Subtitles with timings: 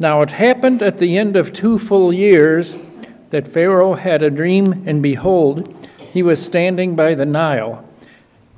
[0.00, 2.76] Now it happened at the end of two full years
[3.30, 7.84] that Pharaoh had a dream, and behold, he was standing by the Nile.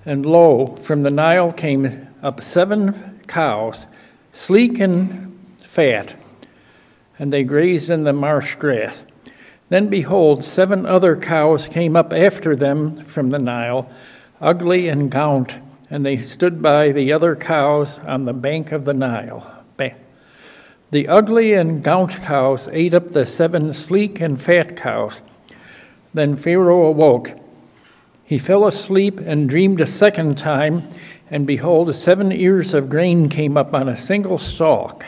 [0.04, 3.87] And lo, from the Nile came up seven cows,
[4.32, 6.14] sleek and fat,
[7.18, 9.07] and they grazed in the marsh grass.
[9.70, 13.91] Then behold, seven other cows came up after them from the Nile,
[14.43, 18.95] ugly and gaunt, and they stood by the other cows on the bank of the
[18.95, 19.59] Nile.
[20.91, 25.23] The ugly and gaunt cows ate up the seven sleek and fat cows.
[26.12, 27.30] Then Pharaoh awoke.
[28.24, 30.88] He fell asleep and dreamed a second time,
[31.30, 35.05] and behold, seven ears of grain came up on a single stalk,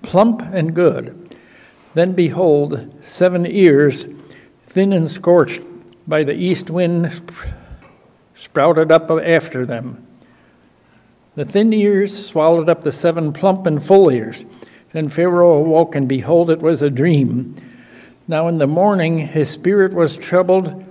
[0.00, 1.36] plump and good.
[1.92, 4.08] Then behold, seven ears,
[4.66, 5.60] thin and scorched
[6.06, 7.20] by the east wind,
[8.34, 10.06] sprouted up after them.
[11.34, 14.46] The thin ears swallowed up the seven plump and full ears.
[14.92, 17.54] Then Pharaoh awoke, and behold, it was a dream.
[18.26, 20.84] Now in the morning his spirit was troubled,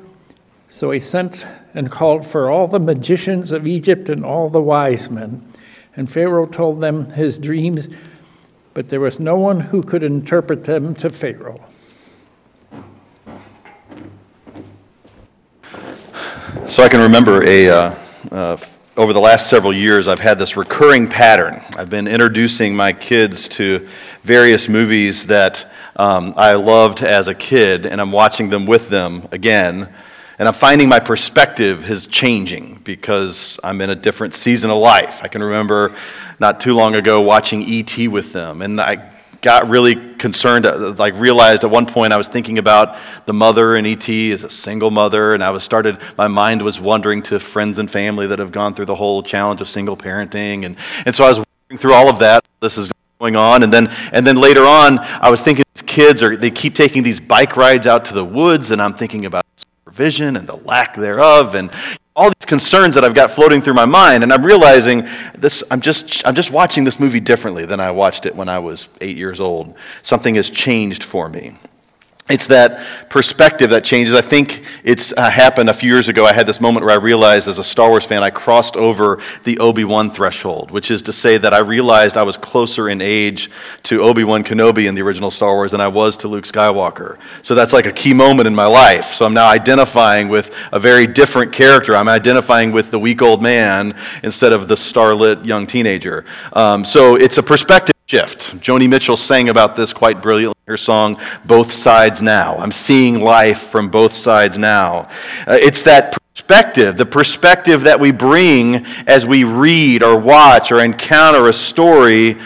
[0.69, 5.09] so he sent and called for all the magicians of Egypt and all the wise
[5.09, 5.51] men.
[5.95, 7.89] And Pharaoh told them his dreams,
[8.73, 11.63] but there was no one who could interpret them to Pharaoh.
[16.67, 17.69] So I can remember a.
[17.69, 17.95] Uh,
[18.31, 18.57] uh,
[18.99, 21.63] over the last several years, I've had this recurring pattern.
[21.77, 23.87] I've been introducing my kids to
[24.23, 29.25] various movies that um, I loved as a kid, and I'm watching them with them
[29.31, 29.87] again.
[30.37, 35.21] And I'm finding my perspective is changing because I'm in a different season of life.
[35.23, 35.95] I can remember
[36.37, 38.09] not too long ago watching E.T.
[38.09, 39.09] with them, and I
[39.41, 43.75] got really concerned, uh, like realized at one point I was thinking about the mother
[43.75, 47.39] in ET as a single mother, and I was started, my mind was wandering to
[47.39, 50.65] friends and family that have gone through the whole challenge of single parenting.
[50.65, 51.45] And, and so I was
[51.77, 52.43] through all of that.
[52.59, 53.63] This is going on.
[53.63, 57.03] And then, and then later on, I was thinking these kids are, they keep taking
[57.03, 60.95] these bike rides out to the woods, and I'm thinking about supervision and the lack
[60.95, 61.55] thereof.
[61.55, 61.71] And
[62.15, 65.79] all these concerns that I've got floating through my mind, and I'm realizing this, I'm,
[65.79, 69.15] just, I'm just watching this movie differently than I watched it when I was eight
[69.15, 69.75] years old.
[70.03, 71.57] Something has changed for me.
[72.29, 74.13] It's that perspective that changes.
[74.13, 76.25] I think it's uh, happened a few years ago.
[76.25, 79.19] I had this moment where I realized, as a Star Wars fan, I crossed over
[79.45, 83.01] the Obi Wan threshold, which is to say that I realized I was closer in
[83.01, 83.49] age
[83.83, 87.17] to Obi Wan Kenobi in the original Star Wars than I was to Luke Skywalker.
[87.41, 89.05] So that's like a key moment in my life.
[89.05, 91.95] So I'm now identifying with a very different character.
[91.95, 96.25] I'm identifying with the weak old man instead of the starlit young teenager.
[96.53, 98.55] Um, so it's a perspective shift.
[98.59, 102.55] Joni Mitchell sang about this quite brilliantly her song, Both Sides Now.
[102.57, 105.07] I'm seeing life from both sides now.
[105.47, 110.79] Uh, it's that perspective, the perspective that we bring as we read or watch or
[110.81, 112.37] encounter a story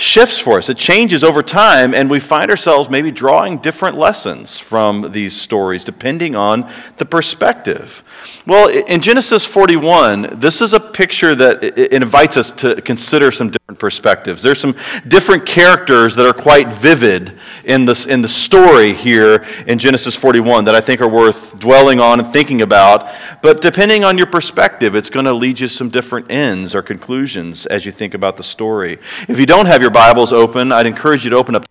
[0.00, 0.68] shifts for us.
[0.70, 5.84] It changes over time, and we find ourselves maybe drawing different lessons from these stories
[5.84, 8.02] depending on the perspective.
[8.46, 13.78] Well, in Genesis 41, this is a picture that invites us to consider some different
[13.78, 14.42] perspectives.
[14.42, 14.74] There's some
[15.06, 20.64] different characters that are quite vivid in, this, in the story here in Genesis 41
[20.64, 23.08] that I think are worth dwelling on and thinking about.
[23.42, 26.82] But depending on your perspective, it's going to lead you to some different ends or
[26.82, 28.98] conclusions as you think about the story.
[29.28, 31.66] If you don't have your Bibles open, I'd encourage you to open up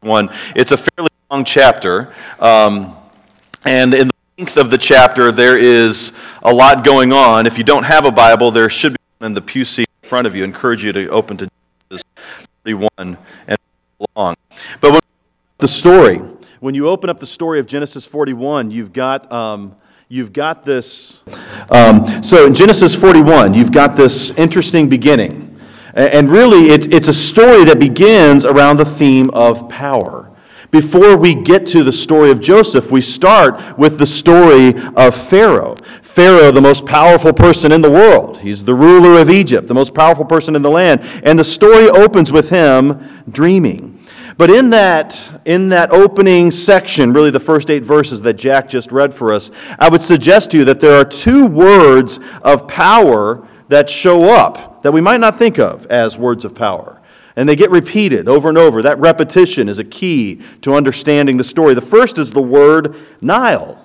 [0.00, 0.30] one.
[0.54, 2.14] It's a fairly long chapter.
[2.38, 2.96] Um,
[3.64, 6.12] and in the length of the chapter, there is
[6.42, 7.46] a lot going on.
[7.46, 10.08] If you don't have a Bible, there should be one in the pew seat in
[10.08, 10.42] front of you.
[10.42, 11.50] I encourage you to open to
[11.90, 12.04] Genesis
[12.62, 13.18] 41
[13.48, 13.58] and
[14.14, 14.36] along.
[14.80, 15.00] But when
[15.58, 16.18] the story,
[16.60, 19.30] when you open up the story of Genesis 41, you've got.
[19.32, 19.76] Um,
[20.08, 21.22] you've got this.
[21.70, 25.45] Um, so in Genesis 41, you've got this interesting beginning.
[25.96, 30.30] And really, it, it's a story that begins around the theme of power.
[30.70, 35.76] Before we get to the story of Joseph, we start with the story of Pharaoh.
[36.02, 38.40] Pharaoh, the most powerful person in the world.
[38.40, 41.00] He's the ruler of Egypt, the most powerful person in the land.
[41.24, 43.98] And the story opens with him dreaming.
[44.36, 48.92] But in that, in that opening section, really the first eight verses that Jack just
[48.92, 53.48] read for us, I would suggest to you that there are two words of power
[53.68, 57.00] that show up that we might not think of as words of power
[57.34, 58.82] and they get repeated over and over.
[58.82, 61.74] That repetition is a key to understanding the story.
[61.74, 63.84] The first is the word Nile.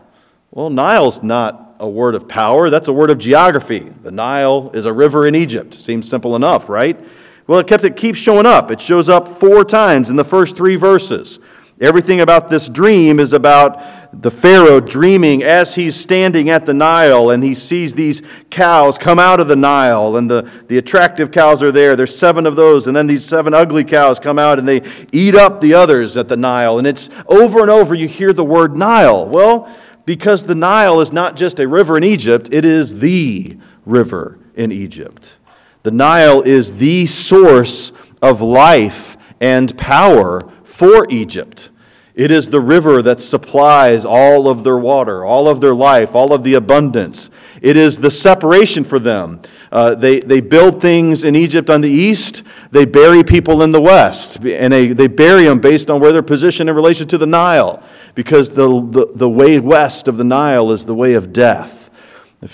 [0.51, 3.91] Well, Nile's not a word of power, that's a word of geography.
[4.03, 5.73] The Nile is a river in Egypt.
[5.73, 7.03] Seems simple enough, right?
[7.47, 8.69] Well, it, kept, it keeps showing up.
[8.69, 11.39] It shows up four times in the first three verses.
[11.81, 13.81] Everything about this dream is about
[14.13, 19.17] the Pharaoh dreaming as he's standing at the Nile and he sees these cows come
[19.17, 21.95] out of the Nile and the, the attractive cows are there.
[21.95, 25.33] There's seven of those, and then these seven ugly cows come out and they eat
[25.33, 26.77] up the others at the Nile.
[26.77, 29.25] And it's over and over you hear the word Nile.
[29.27, 29.67] Well,
[30.05, 33.57] because the Nile is not just a river in Egypt, it is the
[33.87, 35.37] river in Egypt.
[35.81, 37.91] The Nile is the source
[38.21, 40.50] of life and power
[40.81, 41.69] for Egypt.
[42.15, 46.33] It is the river that supplies all of their water, all of their life, all
[46.33, 47.29] of the abundance.
[47.61, 49.41] It is the separation for them.
[49.71, 52.41] Uh, they, they build things in Egypt on the east,
[52.71, 56.23] they bury people in the west, and they, they bury them based on where they're
[56.23, 57.83] positioned in relation to the Nile,
[58.15, 61.80] because the, the, the way west of the Nile is the way of death.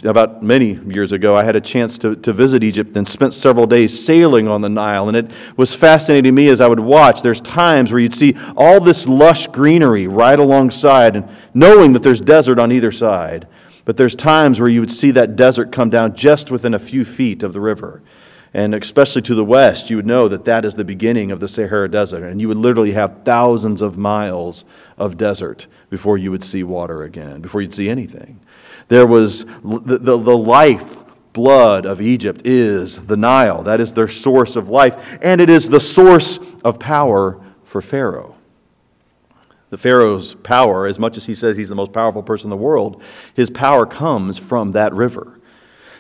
[0.04, 3.66] About many years ago, I had a chance to, to visit Egypt and spent several
[3.66, 5.08] days sailing on the Nile.
[5.08, 7.22] And it was fascinating to me as I would watch.
[7.22, 12.20] There's times where you'd see all this lush greenery right alongside, and knowing that there's
[12.20, 13.48] desert on either side.
[13.86, 17.06] But there's times where you would see that desert come down just within a few
[17.06, 18.04] feet of the river.
[18.54, 21.48] And especially to the west, you would know that that is the beginning of the
[21.48, 22.26] Sahara Desert.
[22.26, 24.66] And you would literally have thousands of miles
[24.98, 28.42] of desert before you would see water again, before you'd see anything.
[28.88, 30.98] There was the, the, the life
[31.34, 33.64] blood of Egypt is the Nile.
[33.64, 38.36] That is their source of life, and it is the source of power for Pharaoh.
[39.70, 42.64] The Pharaoh's power, as much as he says he's the most powerful person in the
[42.64, 43.04] world,
[43.34, 45.40] his power comes from that river.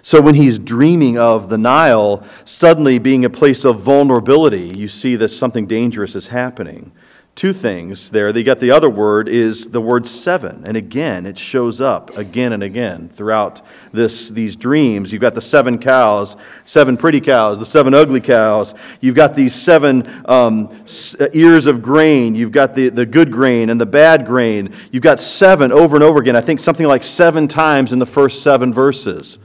[0.02, 5.18] So when he's dreaming of the Nile suddenly being a place of vulnerability, you see
[5.18, 6.94] that something dangerous is happening
[7.38, 8.34] two things there.
[8.34, 10.64] They got the other word is the word seven.
[10.66, 13.62] And again, it shows up again and again throughout
[13.94, 15.14] this, these dreams.
[15.14, 16.36] You've got the seven cows,
[16.66, 18.74] seven pretty cows, the seven ugly cows.
[19.02, 20.84] You've got these seven um,
[21.20, 22.34] uh, ears of grain.
[22.34, 24.74] You've got the, the good grain and the bad grain.
[24.92, 26.36] You've got seven over and over again.
[26.36, 29.38] I think something like seven times in the first seven verses.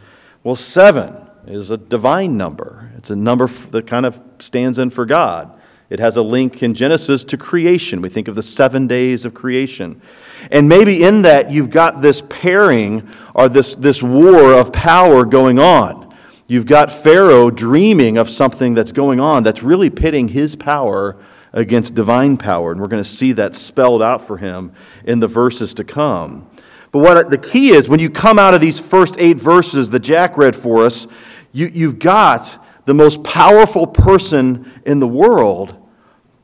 [0.43, 1.15] Well, seven
[1.47, 2.91] is a divine number.
[2.97, 5.59] It's a number that kind of stands in for God.
[5.93, 8.01] It has a link in Genesis to creation.
[8.01, 10.01] We think of the seven days of creation.
[10.51, 15.59] And maybe in that you've got this pairing or this, this war of power going
[15.59, 16.09] on.
[16.47, 21.19] You've got Pharaoh dreaming of something that's going on that's really pitting his power
[21.53, 22.73] against divine power.
[22.73, 24.73] And we're going to see that spelled out for him
[25.05, 26.49] in the verses to come.
[26.91, 30.01] But what the key is, when you come out of these first eight verses that
[30.01, 31.07] Jack read for us,
[31.53, 35.77] you, you've got the most powerful person in the world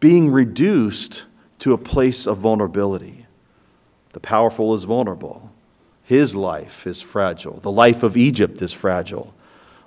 [0.00, 1.24] being reduced
[1.60, 3.26] to a place of vulnerability.
[4.12, 5.50] The powerful is vulnerable.
[6.04, 7.60] His life is fragile.
[7.60, 9.34] The life of Egypt is fragile.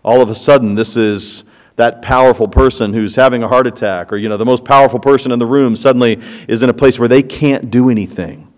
[0.03, 1.43] All of a sudden, this is
[1.77, 5.31] that powerful person who's having a heart attack, or you know, the most powerful person
[5.31, 8.51] in the room suddenly is in a place where they can't do anything.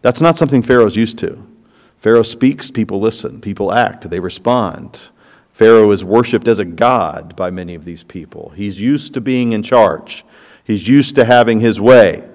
[0.00, 1.46] That's not something Pharaoh's used to.
[1.98, 5.08] Pharaoh speaks, people listen, people act, they respond.
[5.52, 8.52] Pharaoh is worshiped as a god by many of these people.
[8.56, 10.24] He's used to being in charge.
[10.64, 12.28] He's used to having his way.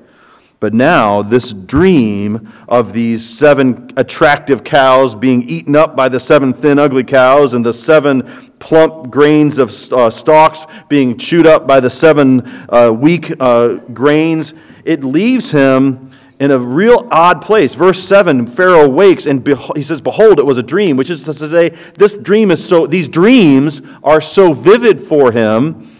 [0.59, 6.51] But now, this dream of these seven attractive cows being eaten up by the seven
[6.51, 8.24] thin, ugly cows, and the seven
[8.57, 14.56] plump grains of uh, stalks being chewed up by the seven uh, weak uh, grains,
[14.83, 16.09] it leaves him
[16.39, 17.75] in a real odd place.
[17.75, 21.33] Verse 7 Pharaoh wakes and he says, Behold, it was a dream, which is to
[21.35, 25.96] say, this dream is so, these dreams are so vivid for him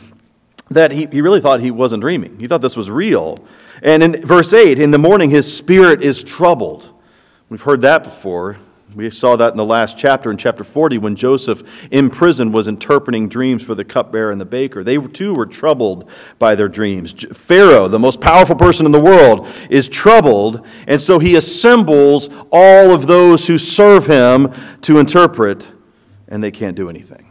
[0.70, 2.40] that he, he really thought he wasn't dreaming.
[2.40, 3.44] He thought this was real.
[3.82, 6.90] And in verse 8, in the morning his spirit is troubled.
[7.50, 8.58] We've heard that before.
[8.96, 12.68] We saw that in the last chapter, in chapter 40, when Joseph in prison was
[12.68, 14.84] interpreting dreams for the cupbearer and the baker.
[14.84, 16.10] They too were troubled
[16.40, 17.14] by their dreams.
[17.38, 22.92] Pharaoh, the most powerful person in the world, is troubled, and so he assembles all
[22.92, 25.72] of those who serve him to interpret,
[26.28, 27.28] and they can't do anything.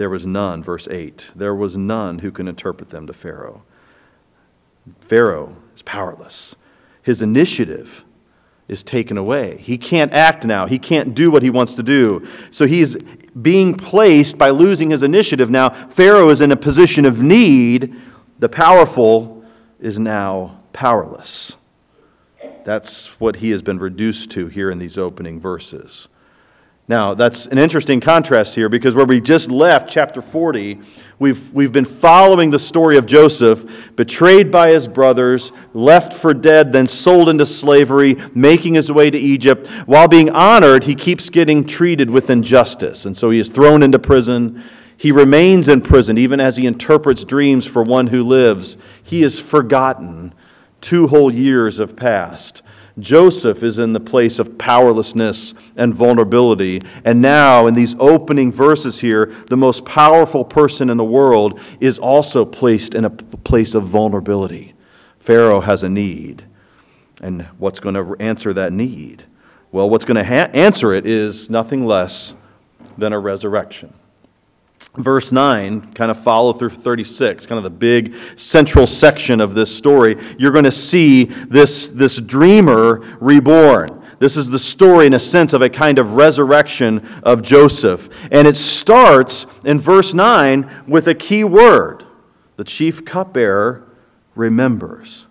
[0.00, 1.32] There was none, verse 8.
[1.36, 3.64] There was none who can interpret them to Pharaoh.
[5.02, 6.56] Pharaoh is powerless.
[7.02, 8.02] His initiative
[8.66, 9.58] is taken away.
[9.58, 10.64] He can't act now.
[10.64, 12.26] He can't do what he wants to do.
[12.50, 12.96] So he's
[13.42, 15.50] being placed by losing his initiative.
[15.50, 17.94] Now, Pharaoh is in a position of need.
[18.38, 19.44] The powerful
[19.80, 21.58] is now powerless.
[22.64, 26.08] That's what he has been reduced to here in these opening verses.
[26.90, 30.80] Now, that's an interesting contrast here because where we just left, chapter 40,
[31.20, 36.72] we've, we've been following the story of Joseph, betrayed by his brothers, left for dead,
[36.72, 39.68] then sold into slavery, making his way to Egypt.
[39.86, 43.06] While being honored, he keeps getting treated with injustice.
[43.06, 44.60] And so he is thrown into prison.
[44.96, 48.76] He remains in prison, even as he interprets dreams for one who lives.
[49.00, 50.34] He is forgotten
[50.80, 52.62] Two whole years have passed.
[52.98, 56.80] Joseph is in the place of powerlessness and vulnerability.
[57.04, 61.98] And now, in these opening verses here, the most powerful person in the world is
[61.98, 64.74] also placed in a place of vulnerability.
[65.18, 66.44] Pharaoh has a need.
[67.22, 69.24] And what's going to answer that need?
[69.72, 72.34] Well, what's going to ha- answer it is nothing less
[72.98, 73.94] than a resurrection
[74.96, 79.74] verse 9 kind of follow through 36 kind of the big central section of this
[79.74, 84.02] story you're going to see this, this dreamer reborn.
[84.18, 88.08] This is the story in a sense of a kind of resurrection of joseph.
[88.30, 92.04] And it starts in verse 9 with a key word
[92.56, 93.88] the chief cupbearer
[94.34, 95.26] remembers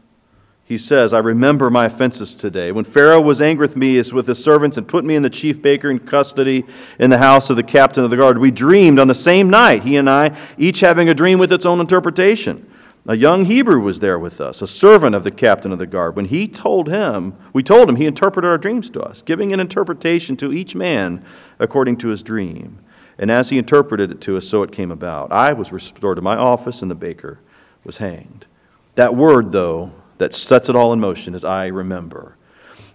[0.69, 2.71] he says, I remember my offenses today.
[2.71, 5.29] When Pharaoh was angry with me as with his servants and put me and the
[5.31, 6.63] chief baker in custody
[6.99, 9.81] in the house of the captain of the guard, we dreamed on the same night,
[9.81, 12.71] he and I, each having a dream with its own interpretation.
[13.07, 16.15] A young Hebrew was there with us, a servant of the captain of the guard.
[16.15, 19.59] When he told him, we told him, he interpreted our dreams to us, giving an
[19.59, 21.25] interpretation to each man
[21.57, 22.77] according to his dream.
[23.17, 25.31] And as he interpreted it to us, so it came about.
[25.31, 27.39] I was restored to my office, and the baker
[27.83, 28.45] was hanged.
[28.93, 32.37] That word, though, that sets it all in motion as I remember.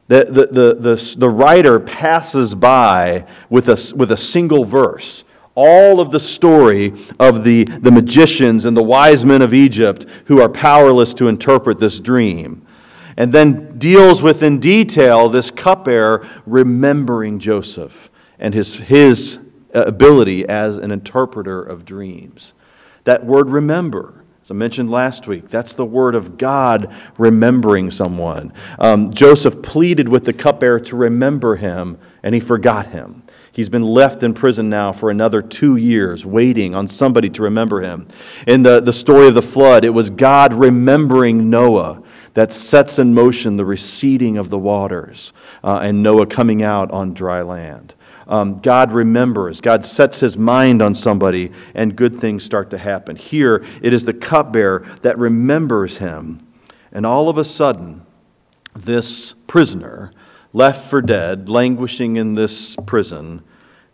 [0.06, 6.00] The, the, the, the, the writer passes by with a, with a single verse all
[6.00, 10.48] of the story of the, the magicians and the wise men of Egypt who are
[10.48, 12.66] powerless to interpret this dream.
[13.16, 19.38] And then deals with in detail this cupbearer remembering Joseph and his, his
[19.72, 22.52] uh, ability as an interpreter of dreams.
[23.04, 28.52] That word remember as I mentioned last week, that's the word of God remembering someone.
[28.78, 33.22] Um, Joseph pleaded with the cupbearer to remember him, and he forgot him.
[33.52, 37.80] He's been left in prison now for another two years, waiting on somebody to remember
[37.80, 38.06] him.
[38.46, 42.02] In the, the story of the flood, it was God remembering Noah
[42.34, 45.32] that sets in motion the receding of the waters
[45.62, 47.93] uh, and Noah coming out on dry land
[48.26, 53.16] um, God remembers, God sets his mind on somebody, and good things start to happen.
[53.16, 56.38] Here, it is the cupbearer that remembers him.
[56.92, 58.06] And all of a sudden,
[58.74, 60.10] this prisoner,
[60.52, 63.42] left for dead, languishing in this prison,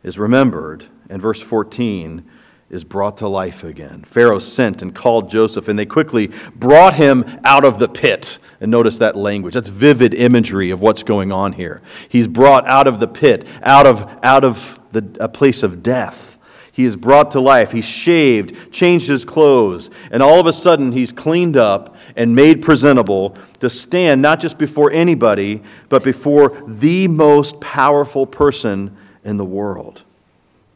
[0.03, 0.87] is remembered.
[1.09, 2.30] And verse 14
[2.71, 4.03] is brought to life again.
[4.05, 8.39] Pharaoh sent and called Joseph, and they quickly brought him out of the pit.
[8.61, 9.55] And notice that language.
[9.55, 11.83] That's vivid imagery of what's going on here.
[12.09, 16.39] He's brought out of the pit, out of, out of the, a place of death.
[16.71, 17.73] He is brought to life.
[17.73, 22.63] He's shaved, changed his clothes, and all of a sudden he's cleaned up and made
[22.63, 29.45] presentable to stand not just before anybody, but before the most powerful person in the
[29.45, 30.05] world.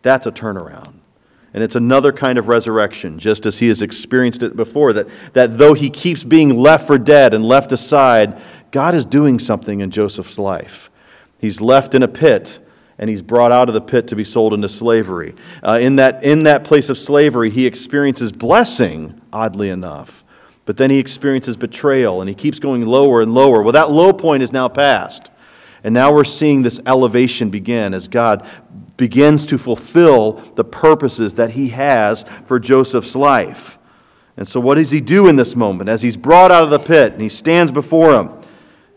[0.03, 0.95] That's a turnaround.
[1.55, 5.57] And it's another kind of resurrection, just as he has experienced it before, that, that
[5.57, 8.43] though he keeps being left for dead and left aside,
[8.73, 10.91] God is doing something in Joseph's life.
[11.39, 12.59] He's left in a pit,
[12.99, 15.37] and he's brought out of the pit to be sold into slavery.
[15.63, 20.25] Uh, in, that, in that place of slavery, he experiences blessing, oddly enough.
[20.65, 23.63] But then he experiences betrayal, and he keeps going lower and lower.
[23.63, 25.31] Well, that low point is now past.
[25.85, 28.49] And now we're seeing this elevation begin as God
[28.97, 33.79] begins to fulfill the purposes that he has for Joseph's life.
[34.37, 36.79] And so, what does he do in this moment as he's brought out of the
[36.79, 38.31] pit and he stands before him?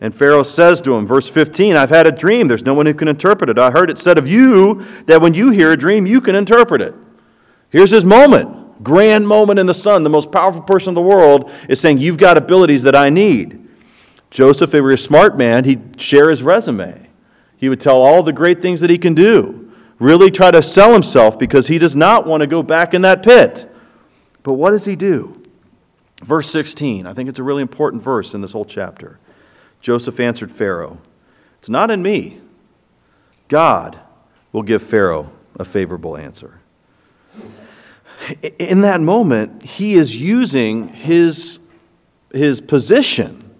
[0.00, 2.46] And Pharaoh says to him, verse 15, I've had a dream.
[2.46, 3.58] There's no one who can interpret it.
[3.58, 6.80] I heard it said of you that when you hear a dream, you can interpret
[6.80, 6.94] it.
[7.70, 10.04] Here's his moment, grand moment in the sun.
[10.04, 13.68] The most powerful person in the world is saying, You've got abilities that I need.
[14.30, 17.08] Joseph, if he were a smart man, he'd share his resume.
[17.56, 19.67] He would tell all the great things that he can do
[19.98, 23.22] really try to sell himself because he does not want to go back in that
[23.22, 23.70] pit.
[24.42, 25.42] But what does he do?
[26.22, 29.18] Verse 16, I think it's a really important verse in this whole chapter.
[29.80, 30.98] Joseph answered Pharaoh,
[31.58, 32.40] It's not in me.
[33.48, 33.98] God
[34.52, 36.60] will give Pharaoh a favorable answer.
[38.58, 41.60] In that moment, he is using his,
[42.32, 43.54] his position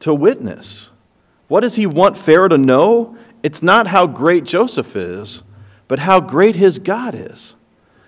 [0.00, 0.90] to witness.
[1.48, 3.16] What does he want Pharaoh to know?
[3.42, 5.42] It's not how great Joseph is,
[5.86, 7.54] but how great his God is.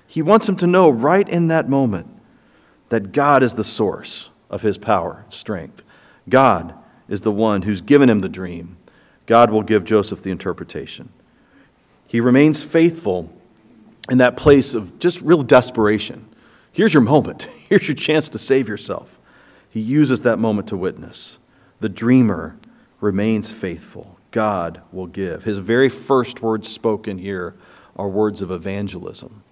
[0.07, 2.09] He wants him to know right in that moment
[2.89, 5.83] that God is the source of his power, strength.
[6.29, 6.75] God
[7.09, 8.77] is the one who's given him the dream.
[9.27, 11.11] God will give Joseph the interpretation.
[12.07, 13.33] He remains faithful
[14.11, 16.27] in that place of just real desperation.
[16.73, 17.45] Here's your moment.
[17.69, 19.19] Here's your chance to save yourself.
[19.71, 21.39] He uses that moment to witness.
[21.79, 22.57] The dreamer
[23.01, 24.19] remains faithful.
[24.31, 25.45] God will give.
[25.45, 27.55] His very first words spoken here
[27.97, 29.43] are words of evangelism.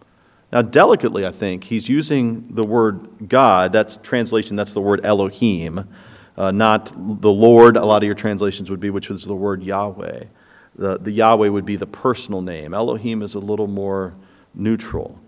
[0.50, 3.72] Now, delicately, I think, he's using the word God.
[3.72, 5.88] That's translation, that's the word Elohim.
[6.38, 9.62] uh, not the Lord, a lot of your translations would be, which is the word
[9.62, 10.24] Yahweh.
[10.76, 12.72] The, the Yahweh would be the personal name.
[12.72, 14.14] Elohim is a little more
[14.54, 15.18] neutral.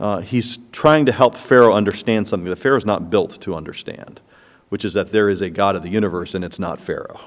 [0.00, 4.22] Uh, he's trying to help Pharaoh understand something that Pharaoh's not built to understand,
[4.70, 7.20] which is that there is a God of the universe and it's not Pharaoh.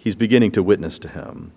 [0.00, 1.52] He's beginning to witness to him.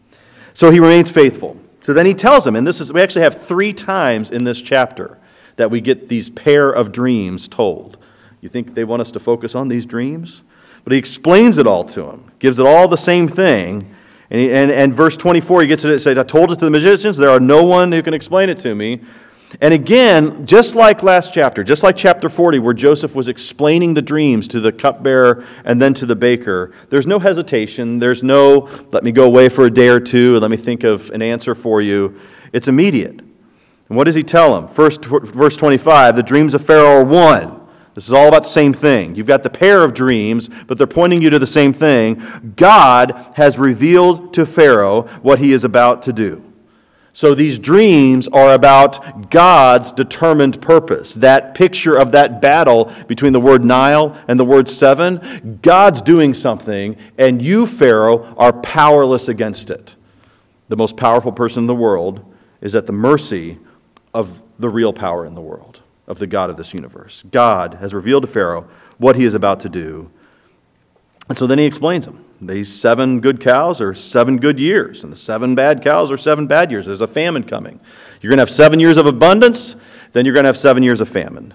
[0.53, 1.57] So he remains faithful.
[1.79, 4.61] So then he tells him, and this is, we actually have three times in this
[4.61, 5.17] chapter
[5.55, 7.97] that we get these pair of dreams told.
[8.41, 10.43] You think they want us to focus on these dreams?
[10.83, 13.95] But he explains it all to him, gives it all the same thing.
[14.29, 16.65] And, he, and, and verse 24, he gets it, and says, I told it to
[16.65, 19.01] the magicians, there are no one who can explain it to me.
[19.61, 24.01] And again, just like last chapter, just like chapter 40, where Joseph was explaining the
[24.01, 27.99] dreams to the cupbearer and then to the baker, there's no hesitation.
[27.99, 30.83] There's no, let me go away for a day or two and let me think
[30.83, 32.19] of an answer for you.
[32.51, 33.19] It's immediate.
[33.89, 34.67] And what does he tell him?
[34.67, 37.59] First, verse 25 the dreams of Pharaoh are one.
[37.93, 39.13] This is all about the same thing.
[39.13, 42.53] You've got the pair of dreams, but they're pointing you to the same thing.
[42.55, 46.43] God has revealed to Pharaoh what he is about to do.
[47.15, 51.13] So these dreams are about God's determined purpose.
[51.13, 56.33] That picture of that battle between the word Nile and the word seven, God's doing
[56.33, 59.95] something, and you, Pharaoh, are powerless against it.
[60.69, 62.25] The most powerful person in the world
[62.61, 63.59] is at the mercy
[64.11, 67.23] of the real power in the world, of the God of this universe.
[67.29, 68.67] God has revealed to Pharaoh
[68.97, 70.09] what he is about to do.
[71.29, 72.25] And so then he explains them.
[72.41, 76.47] These seven good cows are seven good years, and the seven bad cows are seven
[76.47, 76.85] bad years.
[76.85, 77.79] There's a famine coming.
[78.21, 79.75] You're going to have seven years of abundance,
[80.11, 81.53] then you're going to have seven years of famine.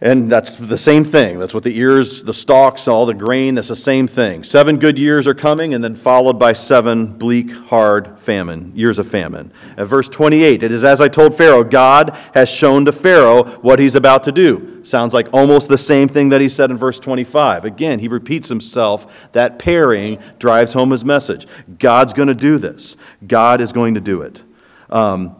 [0.00, 1.40] And that's the same thing.
[1.40, 4.44] That's what the ears, the stalks, all the grain, that's the same thing.
[4.44, 9.08] Seven good years are coming, and then followed by seven bleak, hard famine, years of
[9.08, 9.52] famine.
[9.76, 13.80] At verse 28, it is as I told Pharaoh, God has shown to Pharaoh what
[13.80, 14.84] he's about to do.
[14.84, 17.64] Sounds like almost the same thing that he said in verse 25.
[17.64, 19.28] Again, he repeats himself.
[19.32, 21.48] That pairing drives home his message.
[21.80, 24.42] God's going to do this, God is going to do it.
[24.90, 25.37] Um,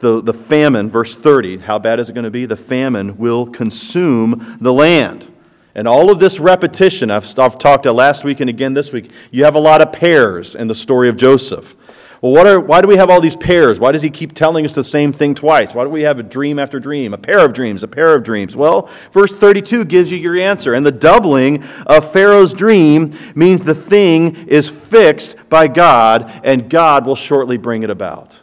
[0.00, 2.46] so the famine, verse 30, how bad is it going to be?
[2.46, 5.30] The famine will consume the land.
[5.74, 9.10] And all of this repetition, I've, I've talked to last week and again this week,
[9.30, 11.76] you have a lot of pairs in the story of Joseph.
[12.22, 13.78] Well, what are, why do we have all these pairs?
[13.78, 15.74] Why does he keep telling us the same thing twice?
[15.74, 18.22] Why do we have a dream after dream, a pair of dreams, a pair of
[18.22, 18.56] dreams?
[18.56, 20.72] Well, verse 32 gives you your answer.
[20.72, 27.06] And the doubling of Pharaoh's dream means the thing is fixed by God, and God
[27.06, 28.40] will shortly bring it about.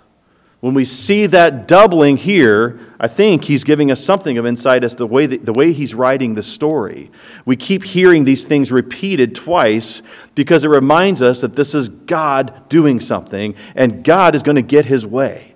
[0.60, 4.94] When we see that doubling here, I think he's giving us something of insight as
[4.94, 7.12] to the way, that, the way he's writing the story.
[7.46, 10.02] We keep hearing these things repeated twice
[10.34, 14.64] because it reminds us that this is God doing something, and God is going to
[14.64, 15.54] get his way.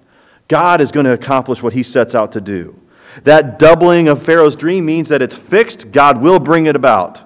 [0.48, 2.80] God is going to accomplish what he sets out to do.
[3.24, 7.24] That doubling of Pharaoh's dream means that it's fixed, God will bring it about.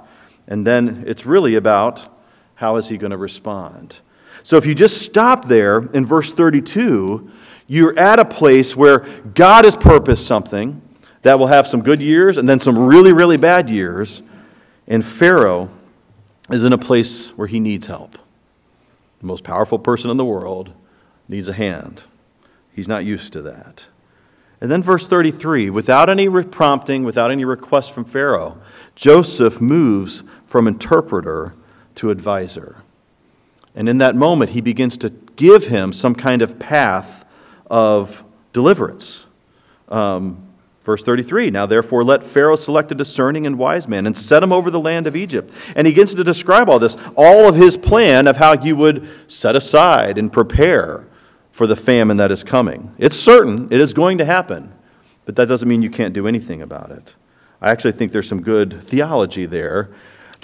[0.47, 2.07] And then it's really about
[2.55, 3.97] how is he going to respond.
[4.43, 7.31] So if you just stop there in verse 32,
[7.67, 10.81] you're at a place where God has purposed something
[11.23, 14.21] that will have some good years and then some really, really bad years.
[14.87, 15.69] And Pharaoh
[16.51, 18.17] is in a place where he needs help.
[19.19, 20.71] The most powerful person in the world
[21.27, 22.03] needs a hand.
[22.71, 23.85] He's not used to that.
[24.61, 28.57] And then, verse 33 without any prompting, without any request from Pharaoh,
[28.95, 31.53] Joseph moves from interpreter
[31.95, 32.77] to advisor.
[33.73, 37.24] And in that moment, he begins to give him some kind of path
[37.67, 38.23] of
[38.53, 39.25] deliverance.
[39.89, 40.45] Um,
[40.81, 44.51] verse 33 Now therefore let Pharaoh select a discerning and wise man and set him
[44.51, 45.51] over the land of Egypt.
[45.75, 49.09] And he begins to describe all this, all of his plan of how you would
[49.27, 51.05] set aside and prepare
[51.51, 52.93] for the famine that is coming.
[52.97, 54.73] It's certain, it is going to happen,
[55.25, 57.15] but that doesn't mean you can't do anything about it.
[57.61, 59.89] I actually think there's some good theology there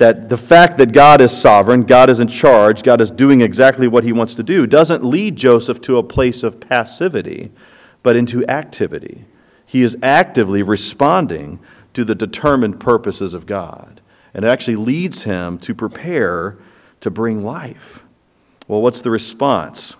[0.01, 3.87] that the fact that God is sovereign, God is in charge, God is doing exactly
[3.87, 7.51] what he wants to do, doesn't lead Joseph to a place of passivity,
[8.01, 9.25] but into activity.
[9.63, 11.59] He is actively responding
[11.93, 14.01] to the determined purposes of God.
[14.33, 16.57] And it actually leads him to prepare
[17.01, 18.03] to bring life.
[18.67, 19.97] Well, what's the response?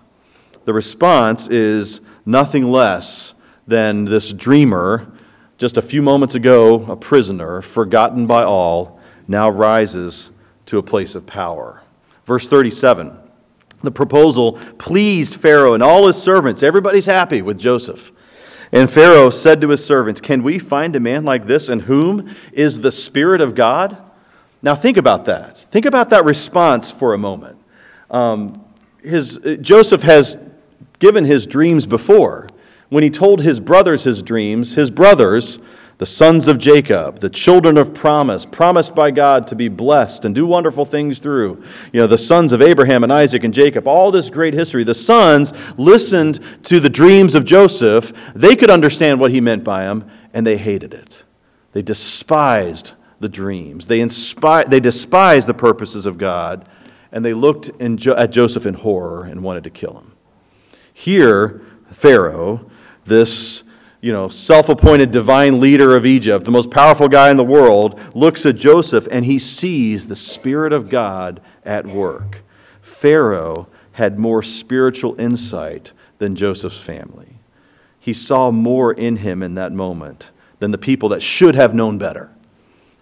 [0.64, 3.34] The response is nothing less
[3.68, 5.12] than this dreamer,
[5.58, 10.30] just a few moments ago, a prisoner, forgotten by all now rises
[10.66, 11.82] to a place of power.
[12.24, 13.18] Verse 37
[13.82, 16.62] the proposal pleased Pharaoh and all his servants.
[16.62, 18.12] Everybody's happy with Joseph.
[18.70, 22.34] And Pharaoh said to his servants, Can we find a man like this in whom
[22.52, 23.98] is the Spirit of God?
[24.62, 25.58] Now think about that.
[25.70, 27.58] Think about that response for a moment.
[28.10, 28.64] Um,
[29.02, 30.38] his, Joseph has
[31.00, 32.48] given his dreams before.
[32.88, 35.58] When he told his brothers his dreams, his brothers
[36.02, 40.34] the sons of Jacob, the children of promise, promised by God to be blessed and
[40.34, 41.62] do wonderful things through.
[41.92, 44.82] You know, the sons of Abraham and Isaac and Jacob, all this great history.
[44.82, 48.12] The sons listened to the dreams of Joseph.
[48.34, 51.22] They could understand what he meant by them, and they hated it.
[51.70, 53.86] They despised the dreams.
[53.86, 56.68] They, inspi- they despised the purposes of God,
[57.12, 60.14] and they looked jo- at Joseph in horror and wanted to kill him.
[60.92, 61.62] Here,
[61.92, 62.68] Pharaoh,
[63.04, 63.62] this
[64.02, 67.98] you know, self appointed divine leader of Egypt, the most powerful guy in the world,
[68.14, 72.42] looks at Joseph and he sees the Spirit of God at work.
[72.82, 77.36] Pharaoh had more spiritual insight than Joseph's family.
[78.00, 81.96] He saw more in him in that moment than the people that should have known
[81.96, 82.30] better.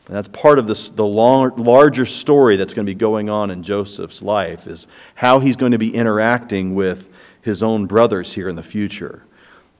[0.06, 3.50] And that's part of this, the long, larger story that's going to be going on
[3.50, 7.10] in Joseph's life is how he's going to be interacting with
[7.40, 9.22] his own brothers here in the future.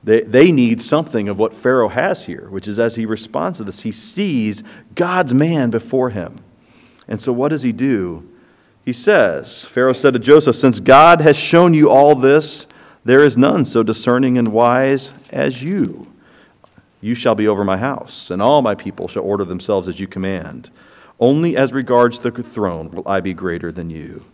[0.03, 3.63] They, they need something of what Pharaoh has here, which is as he responds to
[3.63, 4.63] this, he sees
[4.95, 6.37] God's man before him.
[7.07, 8.27] And so what does he do?
[8.83, 12.65] He says, Pharaoh said to Joseph, Since God has shown you all this,
[13.03, 16.11] there is none so discerning and wise as you.
[16.99, 20.07] You shall be over my house, and all my people shall order themselves as you
[20.07, 20.69] command.
[21.19, 24.25] Only as regards the throne will I be greater than you.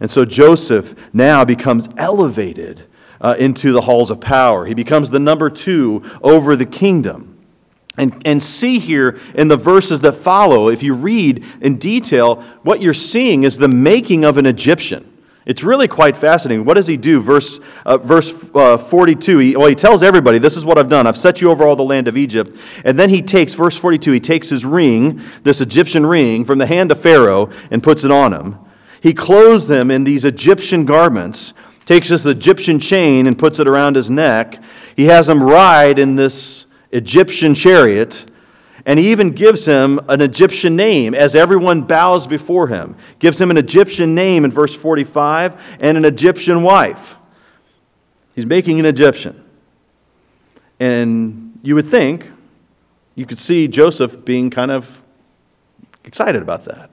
[0.00, 2.86] And so Joseph now becomes elevated
[3.20, 4.66] uh, into the halls of power.
[4.66, 7.38] He becomes the number two over the kingdom.
[7.98, 12.80] And, and see here in the verses that follow, if you read in detail, what
[12.80, 15.06] you're seeing is the making of an Egyptian.
[15.44, 16.64] It's really quite fascinating.
[16.64, 17.20] What does he do?
[17.20, 21.06] Verse, uh, verse uh, 42, he, well, he tells everybody, This is what I've done.
[21.06, 22.56] I've set you over all the land of Egypt.
[22.84, 26.66] And then he takes, verse 42, he takes his ring, this Egyptian ring, from the
[26.66, 28.58] hand of Pharaoh and puts it on him.
[29.02, 31.54] He clothes them in these Egyptian garments
[31.90, 34.62] takes this Egyptian chain and puts it around his neck.
[34.94, 38.26] He has him ride in this Egyptian chariot,
[38.86, 42.94] and he even gives him an Egyptian name as everyone bows before him.
[43.18, 47.16] Gives him an Egyptian name in verse 45 and an Egyptian wife.
[48.36, 49.42] He's making an Egyptian.
[50.78, 52.30] And you would think,
[53.16, 55.02] you could see Joseph being kind of
[56.04, 56.89] excited about that.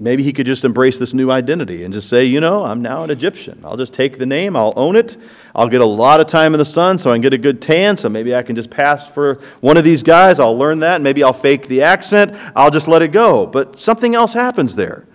[0.00, 3.02] Maybe he could just embrace this new identity and just say, you know, I'm now
[3.02, 3.60] an Egyptian.
[3.64, 5.16] I'll just take the name, I'll own it.
[5.56, 7.60] I'll get a lot of time in the sun so I can get a good
[7.60, 10.38] tan, so maybe I can just pass for one of these guys.
[10.38, 11.00] I'll learn that.
[11.00, 12.36] Maybe I'll fake the accent.
[12.54, 13.46] I'll just let it go.
[13.46, 15.06] But something else happens there.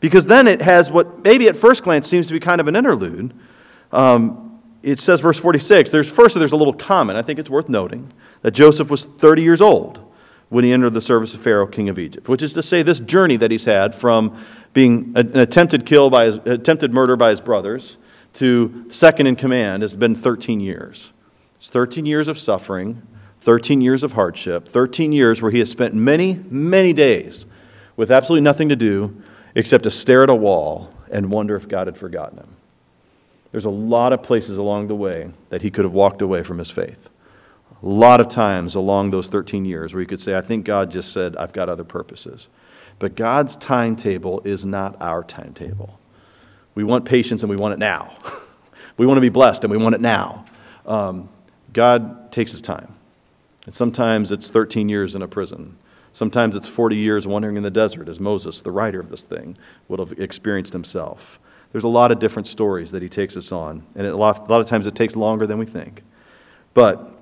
[0.00, 2.76] Because then it has what maybe at first glance seems to be kind of an
[2.76, 3.34] interlude.
[3.92, 7.18] Um, it says, verse 46, there's, first there's a little comment.
[7.18, 10.09] I think it's worth noting that Joseph was 30 years old
[10.50, 13.00] when he entered the service of Pharaoh, king of Egypt, which is to say, this
[13.00, 14.36] journey that he's had from
[14.74, 17.96] being an attempted kill by his, attempted murder by his brothers
[18.34, 21.12] to second in command has been 13 years.
[21.56, 23.02] It's 13 years of suffering,
[23.40, 27.46] 13 years of hardship, 13 years where he has spent many, many days
[27.96, 29.22] with absolutely nothing to do
[29.54, 32.56] except to stare at a wall and wonder if God had forgotten him.
[33.52, 36.58] There's a lot of places along the way that he could have walked away from
[36.58, 37.08] his faith
[37.82, 40.90] a lot of times along those 13 years where you could say, I think God
[40.90, 42.48] just said, I've got other purposes.
[42.98, 45.98] But God's timetable is not our timetable.
[46.74, 48.14] We want patience and we want it now.
[48.96, 50.44] we want to be blessed and we want it now.
[50.84, 51.28] Um,
[51.72, 52.94] God takes his time.
[53.66, 55.76] And sometimes it's 13 years in a prison.
[56.12, 59.56] Sometimes it's 40 years wandering in the desert, as Moses, the writer of this thing,
[59.88, 61.38] would have experienced himself.
[61.72, 64.50] There's a lot of different stories that he takes us on, and a lot, a
[64.50, 66.02] lot of times it takes longer than we think.
[66.74, 67.19] But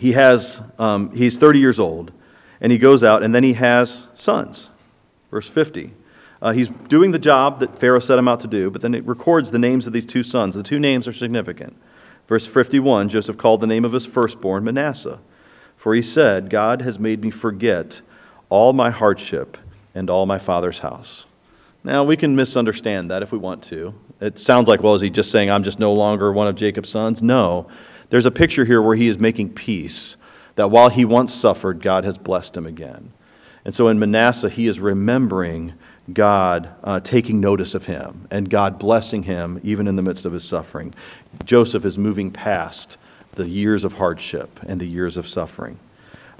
[0.00, 2.10] he has, um, he's 30 years old,
[2.58, 4.70] and he goes out, and then he has sons.
[5.30, 5.92] Verse 50.
[6.40, 9.06] Uh, he's doing the job that Pharaoh set him out to do, but then it
[9.06, 10.54] records the names of these two sons.
[10.54, 11.76] The two names are significant.
[12.26, 15.20] Verse 51 Joseph called the name of his firstborn Manasseh,
[15.76, 18.00] for he said, God has made me forget
[18.48, 19.58] all my hardship
[19.94, 21.26] and all my father's house.
[21.84, 23.94] Now, we can misunderstand that if we want to.
[24.18, 26.88] It sounds like, well, is he just saying, I'm just no longer one of Jacob's
[26.88, 27.22] sons?
[27.22, 27.68] No.
[28.10, 30.16] There's a picture here where he is making peace,
[30.56, 33.12] that while he once suffered, God has blessed him again.
[33.64, 35.74] And so in Manasseh, he is remembering
[36.12, 40.32] God uh, taking notice of him and God blessing him even in the midst of
[40.32, 40.94] his suffering.
[41.44, 42.96] Joseph is moving past
[43.34, 45.78] the years of hardship and the years of suffering.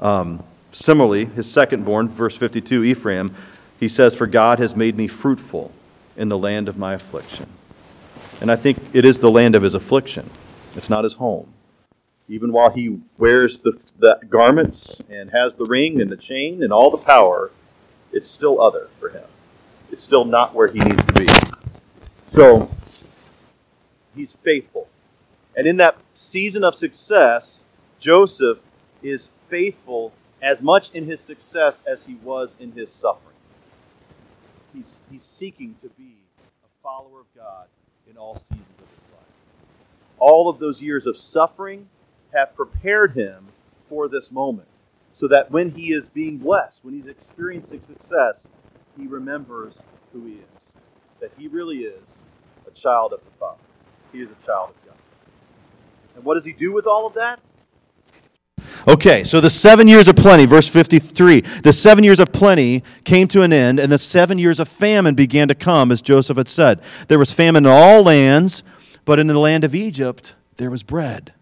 [0.00, 3.34] Um, similarly, his second born, verse 52, Ephraim,
[3.78, 5.72] he says, For God has made me fruitful
[6.16, 7.46] in the land of my affliction.
[8.40, 10.28] And I think it is the land of his affliction,
[10.74, 11.52] it's not his home.
[12.30, 16.72] Even while he wears the, the garments and has the ring and the chain and
[16.72, 17.50] all the power,
[18.12, 19.24] it's still other for him.
[19.90, 21.26] It's still not where he needs to be.
[22.24, 22.70] So,
[24.14, 24.86] he's faithful.
[25.56, 27.64] And in that season of success,
[27.98, 28.58] Joseph
[29.02, 33.34] is faithful as much in his success as he was in his suffering.
[34.72, 36.14] He's, he's seeking to be
[36.64, 37.66] a follower of God
[38.08, 39.26] in all seasons of his life.
[40.20, 41.88] All of those years of suffering
[42.34, 43.48] have prepared him
[43.88, 44.68] for this moment
[45.12, 48.48] so that when he is being blessed, when he's experiencing success,
[48.98, 49.74] he remembers
[50.12, 50.72] who he is.
[51.20, 52.08] That he really is
[52.66, 53.60] a child of the Father.
[54.12, 54.96] He is a child of God.
[56.14, 57.40] And what does he do with all of that?
[58.88, 61.42] Okay, so the seven years of plenty, verse 53.
[61.62, 65.14] The seven years of plenty came to an end, and the seven years of famine
[65.14, 66.80] began to come, as Joseph had said.
[67.08, 68.62] There was famine in all lands,
[69.04, 71.34] but in the land of Egypt there was bread.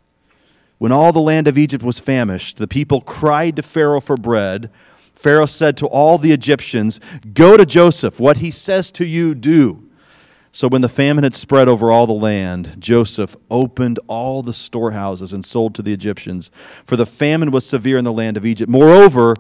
[0.79, 4.71] When all the land of Egypt was famished, the people cried to Pharaoh for bread.
[5.12, 7.01] Pharaoh said to all the Egyptians,
[7.35, 8.21] Go to Joseph.
[8.21, 9.88] What he says to you, do.
[10.53, 15.33] So when the famine had spread over all the land, Joseph opened all the storehouses
[15.33, 16.51] and sold to the Egyptians,
[16.85, 18.71] for the famine was severe in the land of Egypt.
[18.71, 19.37] Moreover,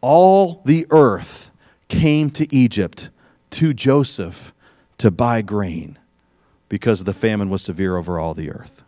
[0.00, 1.50] all the earth
[1.88, 3.10] came to Egypt
[3.50, 4.52] to Joseph
[4.98, 5.98] to buy grain,
[6.68, 8.81] because the famine was severe over all the earth.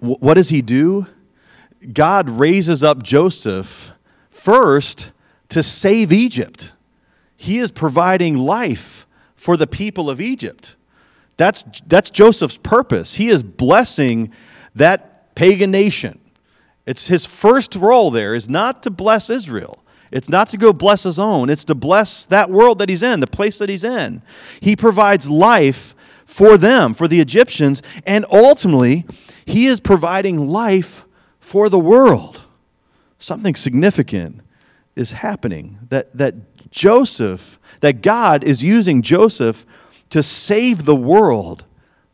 [0.00, 1.06] What does he do?
[1.92, 3.92] God raises up Joseph
[4.30, 5.10] first
[5.48, 6.72] to save Egypt.
[7.36, 10.76] He is providing life for the people of Egypt.
[11.36, 13.14] That's, that's Joseph's purpose.
[13.14, 14.32] He is blessing
[14.74, 16.20] that pagan nation.
[16.84, 19.84] It's his first role there is not to bless Israel.
[20.10, 21.50] It's not to go bless his own.
[21.50, 24.22] It's to bless that world that he's in, the place that he's in.
[24.60, 29.06] He provides life for them, for the Egyptians, and ultimately,
[29.48, 31.06] he is providing life
[31.40, 32.42] for the world.
[33.18, 34.42] Something significant
[34.94, 39.64] is happening that, that Joseph, that God is using Joseph
[40.10, 41.64] to save the world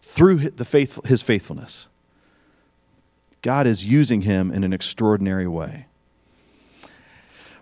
[0.00, 1.88] through the faith, his faithfulness.
[3.42, 5.86] God is using him in an extraordinary way.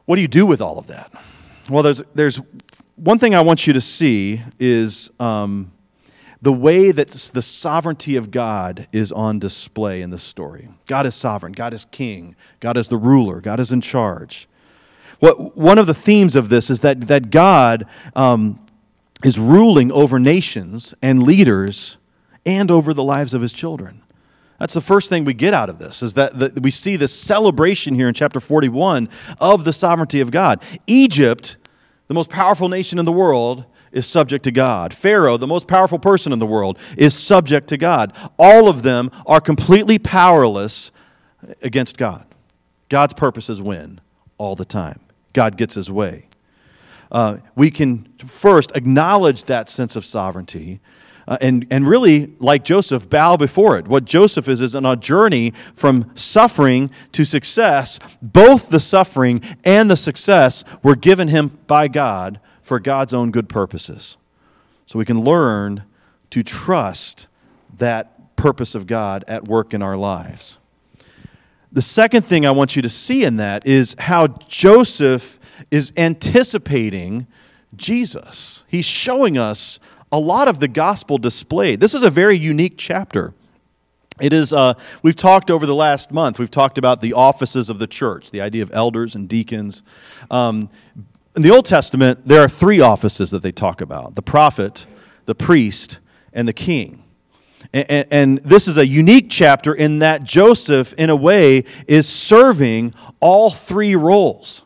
[0.04, 1.10] What do you do with all of that?
[1.70, 2.40] Well, there's, there's
[2.96, 5.72] one thing I want you to see is um,
[6.42, 10.68] the way that the sovereignty of God is on display in this story.
[10.88, 14.48] God is sovereign, God is king, God is the ruler, God is in charge.
[15.20, 18.58] What, one of the themes of this is that, that God um,
[19.22, 21.96] is ruling over nations and leaders
[22.44, 24.02] and over the lives of his children.
[24.58, 27.14] That's the first thing we get out of this is that, that we see this
[27.14, 29.08] celebration here in chapter 41
[29.40, 30.60] of the sovereignty of God.
[30.88, 31.56] Egypt,
[32.08, 34.94] the most powerful nation in the world, is subject to God.
[34.94, 38.12] Pharaoh, the most powerful person in the world, is subject to God.
[38.38, 40.90] All of them are completely powerless
[41.62, 42.26] against God.
[42.88, 44.00] God's purposes win
[44.38, 45.00] all the time.
[45.32, 46.26] God gets his way.
[47.10, 50.80] Uh, we can first acknowledge that sense of sovereignty
[51.26, 53.86] uh, and, and really, like Joseph, bow before it.
[53.86, 58.00] What Joseph is, is on a journey from suffering to success.
[58.20, 63.48] Both the suffering and the success were given him by God for God's own good
[63.48, 64.16] purposes.
[64.86, 65.84] So we can learn
[66.30, 67.26] to trust
[67.78, 70.58] that purpose of God at work in our lives.
[71.70, 75.38] The second thing I want you to see in that is how Joseph
[75.70, 77.26] is anticipating
[77.76, 78.64] Jesus.
[78.68, 79.78] He's showing us
[80.10, 81.80] a lot of the gospel displayed.
[81.80, 83.32] This is a very unique chapter.
[84.20, 87.78] It is, uh, we've talked over the last month, we've talked about the offices of
[87.78, 89.82] the church, the idea of elders and deacons.
[90.30, 90.68] Um,
[91.34, 94.86] in the Old Testament, there are three offices that they talk about the prophet,
[95.26, 95.98] the priest,
[96.32, 97.02] and the king.
[97.72, 102.92] And, and, this is a unique chapter in that Joseph, in a way, is serving
[103.20, 104.64] all three roles.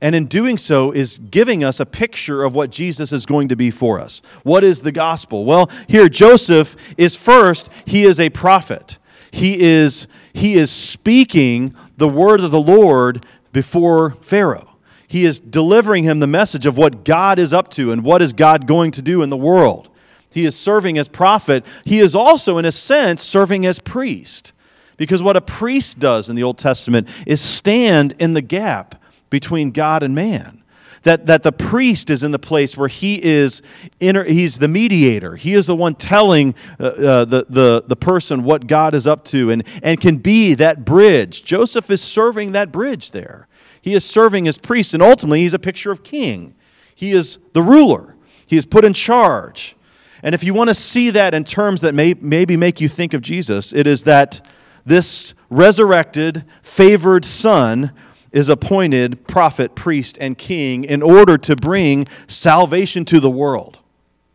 [0.00, 3.56] And in doing so, is giving us a picture of what Jesus is going to
[3.56, 4.20] be for us.
[4.42, 5.44] What is the gospel?
[5.44, 8.98] Well, here, Joseph is first, he is a prophet.
[9.30, 14.73] He is, he is speaking the word of the Lord before Pharaoh.
[15.14, 18.32] He is delivering him the message of what God is up to and what is
[18.32, 19.88] God going to do in the world.
[20.32, 21.64] He is serving as prophet.
[21.84, 24.52] He is also, in a sense, serving as priest.
[24.96, 29.00] Because what a priest does in the Old Testament is stand in the gap
[29.30, 30.64] between God and man.
[31.04, 33.62] That, that the priest is in the place where he is
[34.00, 35.36] inter, he's the mediator.
[35.36, 39.24] He is the one telling uh, uh, the, the, the person what God is up
[39.26, 41.44] to and, and can be that bridge.
[41.44, 43.46] Joseph is serving that bridge there.
[43.84, 46.54] He is serving as priest, and ultimately, he's a picture of king.
[46.94, 48.16] He is the ruler,
[48.46, 49.76] he is put in charge.
[50.22, 53.12] And if you want to see that in terms that may maybe make you think
[53.12, 54.50] of Jesus, it is that
[54.86, 57.92] this resurrected, favored son
[58.32, 63.80] is appointed prophet, priest, and king in order to bring salvation to the world,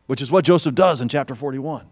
[0.05, 1.87] which is what Joseph does in chapter 41.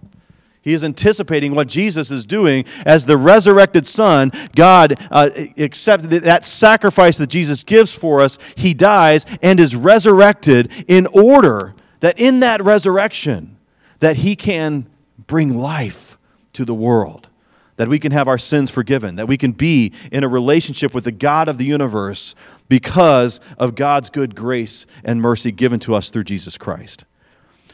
[0.67, 4.34] He is anticipating what Jesus is doing as the resurrected Son.
[4.53, 8.38] God uh, accepted that sacrifice that Jesus gives for us.
[8.56, 13.56] He dies and is resurrected in order that in that resurrection,
[13.99, 14.88] that He can
[15.25, 16.17] bring life
[16.51, 17.30] to the world,
[17.77, 21.06] that we can have our sins forgiven, that we can be in a relationship with
[21.06, 22.36] the God of the universe
[22.67, 27.06] because of God's good grace and mercy given to us through Jesus Christ.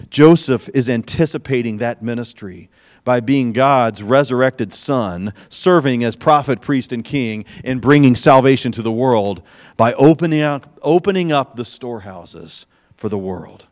[0.09, 2.69] Joseph is anticipating that ministry
[3.03, 8.81] by being God's resurrected son, serving as prophet, priest, and king, and bringing salvation to
[8.81, 9.41] the world
[9.75, 13.65] by opening up, opening up the storehouses for the world.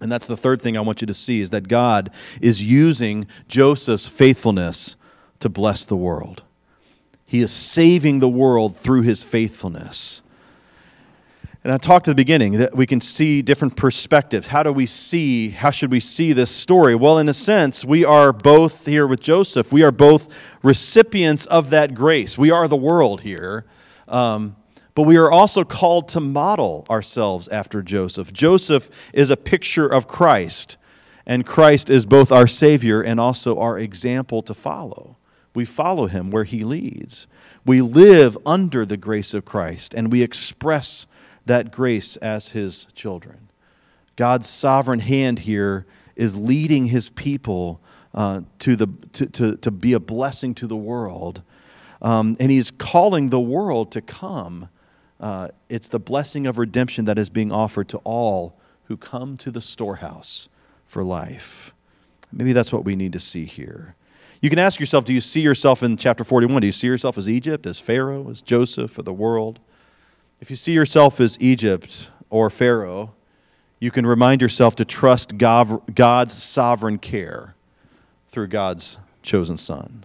[0.00, 3.26] And that's the third thing I want you to see is that God is using
[3.48, 4.96] Joseph's faithfulness
[5.40, 6.42] to bless the world.
[7.26, 10.22] He is saving the world through his faithfulness.
[11.62, 14.46] And I talked at the beginning that we can see different perspectives.
[14.46, 16.94] How do we see, how should we see this story?
[16.94, 21.68] Well, in a sense, we are both here with Joseph, we are both recipients of
[21.70, 22.38] that grace.
[22.38, 23.66] We are the world here.
[24.08, 24.56] Um,
[24.94, 28.32] but we are also called to model ourselves after Joseph.
[28.32, 30.78] Joseph is a picture of Christ,
[31.26, 35.16] and Christ is both our Savior and also our example to follow.
[35.54, 37.26] We follow him where he leads.
[37.64, 41.06] We live under the grace of Christ, and we express
[41.46, 43.48] that grace as his children.
[44.16, 47.80] God's sovereign hand here is leading his people
[48.14, 51.42] uh, to, the, to, to, to be a blessing to the world.
[52.02, 54.68] Um, and he's calling the world to come.
[55.18, 59.50] Uh, it's the blessing of redemption that is being offered to all who come to
[59.50, 60.48] the storehouse
[60.86, 61.72] for life.
[62.32, 63.94] Maybe that's what we need to see here.
[64.40, 66.62] You can ask yourself do you see yourself in chapter 41?
[66.62, 69.60] Do you see yourself as Egypt, as Pharaoh, as Joseph, or the world?
[70.40, 73.12] If you see yourself as Egypt or Pharaoh,
[73.78, 77.54] you can remind yourself to trust God's sovereign care
[78.28, 80.04] through God's chosen Son.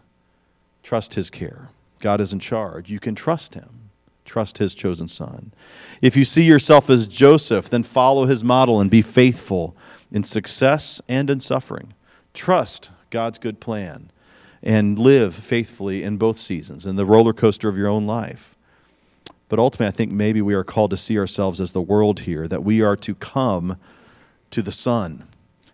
[0.83, 1.69] Trust His care.
[2.01, 2.91] God is in charge.
[2.91, 3.89] You can trust Him.
[4.25, 5.53] Trust His chosen Son.
[6.01, 9.75] If you see yourself as Joseph, then follow His model and be faithful
[10.11, 11.93] in success and in suffering.
[12.33, 14.11] Trust God's good plan
[14.61, 18.54] and live faithfully in both seasons, in the roller coaster of your own life.
[19.47, 22.47] But ultimately, I think maybe we are called to see ourselves as the world here,
[22.47, 23.77] that we are to come
[24.51, 25.27] to the Son,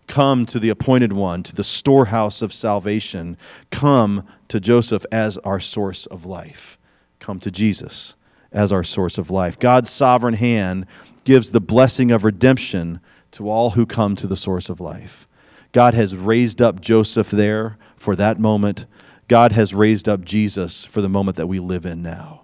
[0.07, 3.38] come to the appointed one, to the storehouse of salvation,
[3.69, 6.77] come to Joseph as our source of life,
[7.19, 8.15] come to Jesus
[8.51, 9.57] as our source of life.
[9.57, 10.86] God's sovereign hand
[11.23, 12.99] gives the blessing of redemption
[13.31, 15.27] to all who come to the source of life.
[15.71, 18.86] God has raised up Joseph there for that moment.
[19.29, 22.40] God has raised up Jesus for the moment that we live in now.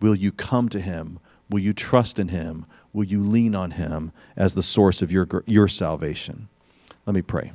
[0.00, 1.18] Will you come to him?
[1.50, 2.66] Will you trust in him?
[2.92, 6.48] Will you lean on him as the source of your, your salvation?
[7.06, 7.52] Let me pray.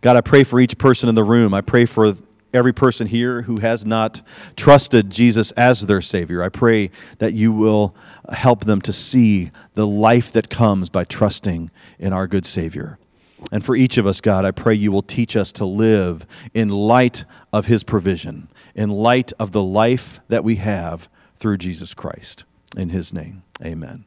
[0.00, 1.54] God, I pray for each person in the room.
[1.54, 2.14] I pray for
[2.52, 4.22] every person here who has not
[4.56, 6.42] trusted Jesus as their Savior.
[6.42, 7.94] I pray that you will
[8.30, 12.98] help them to see the life that comes by trusting in our good Savior.
[13.52, 16.68] And for each of us, God, I pray you will teach us to live in
[16.68, 22.44] light of His provision in light of the life that we have through Jesus Christ.
[22.76, 24.04] In his name, amen.